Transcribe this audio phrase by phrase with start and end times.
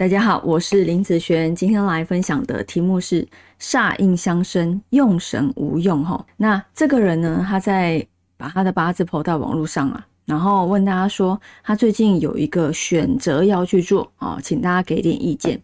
[0.00, 3.28] 大家好，我是林子璇，今天来分享的题目是
[3.60, 6.24] 煞印相生，用神无用哈。
[6.38, 8.02] 那这个人呢，他在
[8.38, 15.60] 把他的八字抛到网络上啊，然后问大家说，他最近有一个选择要去做啊，请大家给点意见。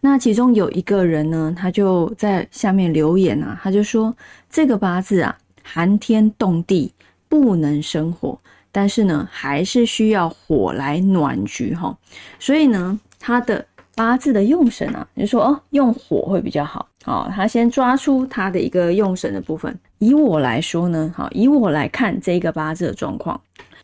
[0.00, 4.16] 那其中有一个人呢，他就在下面留言啊，他就说
[4.48, 6.94] 这个八字啊，寒天动地，
[7.28, 8.38] 不能生火，
[8.70, 11.98] 但是呢，还是需要火来暖局哈。
[12.38, 13.66] 所以呢，他的
[14.00, 16.88] 八字的用神啊，你说哦，用火会比较好。
[17.04, 19.78] 好，他先抓出他的一个用神的部分。
[19.98, 23.38] 以我来说呢，好，以我来看这个八字的状况，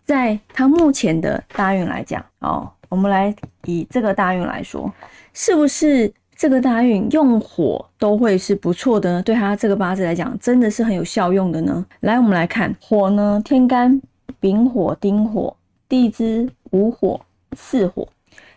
[0.07, 4.91] 在他目前的大运来讲，哦，我们来以这个大运来说，
[5.35, 9.23] 是不是这个大运用火都会是不错的呢？
[9.23, 11.85] 对他这个八字来讲，真的是很有效用的呢。
[12.01, 14.01] 来，我们来看火呢，天干
[14.41, 15.55] 丙火、丁火、
[15.87, 17.21] 地支午火、
[17.55, 18.09] 巳火，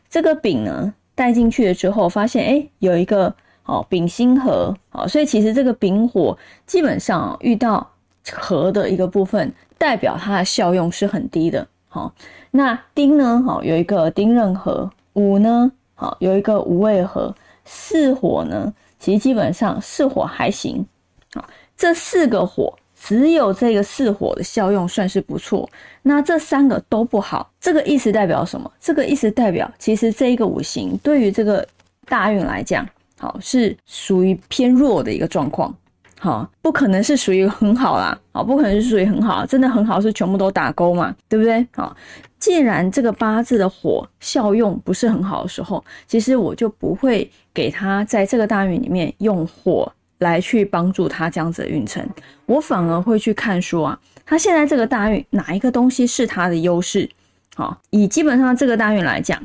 [0.09, 0.94] 这个丙呢。
[1.20, 7.86] 带进去了之后，发现哎，有一个哦丙辛合，好，所以其实这个丙火基本上遇到
[8.31, 11.67] 合的一个部分，代表它的效用是很低的。
[11.90, 12.14] 好，
[12.52, 20.88] 那丁呢，好有一个丁壬合，午呢，好有一个午未合，巳火呢，其实基本上巳火还行。
[21.34, 21.44] 好，
[21.75, 22.73] 这四个火。
[23.02, 25.67] 只有这个四火的效用算是不错，
[26.03, 28.69] 那这三个都不好，这个意思代表什么？
[28.80, 31.66] 这个意思代表，其实这一个五行对于这个
[32.06, 35.73] 大运来讲，好是属于偏弱的一个状况，
[36.19, 41.66] 好不可能是属于很好啦，好不可能是属于很好，真的很好是全部都打勾嘛，对不对？
[41.73, 41.95] 好，
[42.38, 49.89] 既然这个八字的火效用不是很好的时候，其实我就不会给他在这个大运里面用火。
[50.20, 52.08] 来去帮助他这样子的运程，
[52.45, 57.09] 我反而会去看说啊，他现在这个大运哪一个东西是他的优势？
[57.56, 59.42] 好，以基本上这个大运来讲，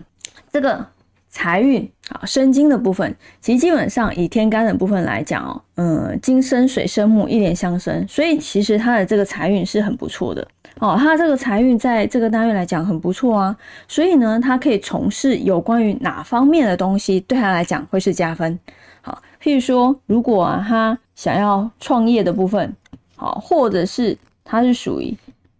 [0.52, 0.86] 这个
[1.28, 10.46] 财运啊，生金的部分，其实基本上以天干的部分来讲哦，嗯，金生水生木，一连相生，所以其实他的这个财运是很不错的
[10.80, 18.58] 哦，他这个财运在这个大运来讲很不错啊，所以呢，他可以从事有关于哪方面的东西，对他来讲会是加分。
[19.00, 22.74] 好，譬如说，如果啊，他想要创业的部分，
[23.16, 25.16] 好，或者是他是属于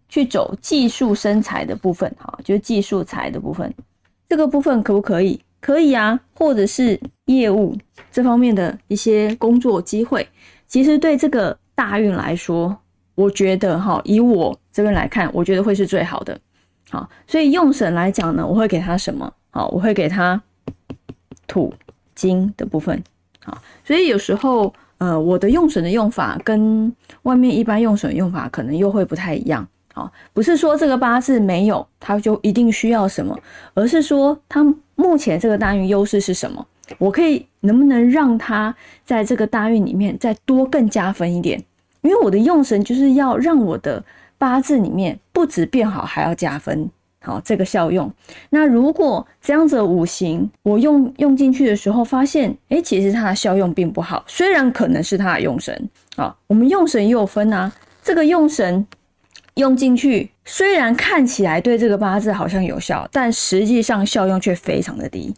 [0.09, 3.73] 去走技术生财的部分，好，就是技术财的部分，
[4.29, 5.41] 这个部分可不可以？
[5.61, 7.75] 可以啊，或者是业务
[8.13, 10.29] 这方面的一些工作机会，
[10.67, 12.77] 其实对这个大运来说，
[13.15, 16.39] 我觉得哈，以我这边来看，我觉得会是最好的。
[16.91, 19.33] 好，所以用神来讲呢，我会给他什么？
[19.51, 20.41] 好，我会给他
[21.47, 21.73] 土
[22.15, 23.03] 金的部分。
[23.45, 26.93] 好，所以有时候，呃，我的用神的用法跟
[27.23, 29.67] 外面一般用神用法可能又会不太一样。
[29.93, 33.39] 好，不是说这个八字没有，它就一定需要什么，
[33.75, 34.65] 而是说它
[34.97, 36.67] 目前这个大运优势是什么，
[36.99, 38.75] 我可以能不能让它
[39.05, 41.63] 在这个大运里面再多更加分一点？
[42.05, 44.05] 因为我的用神就是要让我的
[44.39, 46.89] 八字里面不止变好，还要加分。
[47.21, 48.13] 好，这个效用。
[48.51, 54.23] 那如果这样子五行我用用进去的时候，发现哎，其实它的效用并不好。
[54.27, 57.73] 虽然可能是它的用神啊，我们用神也有分啊。
[58.03, 58.87] 这个用神
[59.55, 65.35] 用进去，虽然看起来对这个八字好像有效，但实际上效用却非常的低。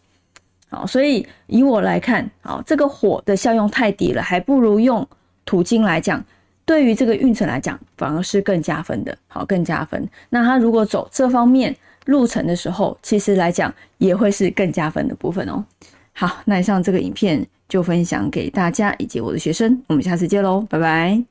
[0.69, 5.07] 好，所以以我来看，好，这个火的效用太低了，还不如用
[5.45, 6.25] 土金来讲。
[6.67, 10.07] 对于这个运程来讲，反而是更加分的，好，更加分。
[10.29, 11.75] 那他如果走这方面
[12.07, 15.65] 路程的时候，其实来讲也会是更加分的部分哦。
[16.13, 21.23] 好，那以上这个影片就分享给大家以及我的学生，我们下次见喽，拜拜。